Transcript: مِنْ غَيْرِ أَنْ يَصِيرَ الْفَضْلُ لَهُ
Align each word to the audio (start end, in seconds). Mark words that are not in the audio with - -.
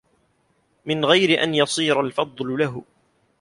مِنْ 0.85 1.05
غَيْرِ 1.05 1.43
أَنْ 1.43 1.55
يَصِيرَ 1.55 2.01
الْفَضْلُ 2.01 2.57
لَهُ 2.59 2.83